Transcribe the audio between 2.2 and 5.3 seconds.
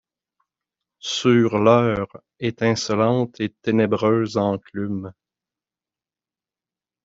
étincelante et ténébreuse enclume